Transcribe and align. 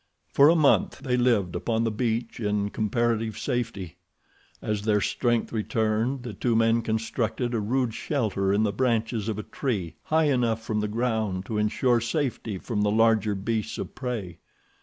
For 0.33 0.49
a 0.49 0.55
month 0.55 1.01
they 1.03 1.15
lived 1.15 1.55
upon 1.55 1.83
the 1.83 1.91
beach 1.91 2.39
in 2.39 2.71
comparative 2.71 3.37
safety. 3.37 3.97
As 4.59 4.81
their 4.81 4.99
strength 4.99 5.53
returned 5.53 6.23
the 6.23 6.33
two 6.33 6.55
men 6.55 6.81
constructed 6.81 7.53
a 7.53 7.59
rude 7.59 7.93
shelter 7.93 8.51
in 8.51 8.63
the 8.63 8.73
branches 8.73 9.29
of 9.29 9.37
a 9.37 9.43
tree, 9.43 9.93
high 10.05 10.25
enough 10.31 10.63
from 10.63 10.79
the 10.79 10.87
ground 10.87 11.45
to 11.45 11.59
insure 11.59 12.01
safety 12.01 12.57
from 12.57 12.81
the 12.81 12.89
larger 12.89 13.35
beasts 13.35 13.77
of 13.77 13.93
prey. 13.93 14.39